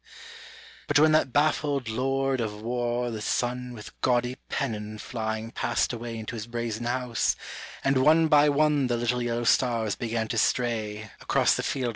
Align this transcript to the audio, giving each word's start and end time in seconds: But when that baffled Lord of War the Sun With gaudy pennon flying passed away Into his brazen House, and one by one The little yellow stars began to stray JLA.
But 0.87 0.97
when 0.97 1.11
that 1.11 1.31
baffled 1.31 1.87
Lord 1.87 2.41
of 2.41 2.59
War 2.63 3.11
the 3.11 3.21
Sun 3.21 3.73
With 3.73 4.01
gaudy 4.01 4.37
pennon 4.49 4.97
flying 4.97 5.51
passed 5.51 5.93
away 5.93 6.17
Into 6.17 6.33
his 6.33 6.47
brazen 6.47 6.85
House, 6.87 7.35
and 7.83 7.99
one 7.99 8.27
by 8.27 8.49
one 8.49 8.87
The 8.87 8.97
little 8.97 9.21
yellow 9.21 9.43
stars 9.43 9.93
began 9.93 10.27
to 10.29 10.39
stray 10.39 11.11
JLA. 11.29 11.89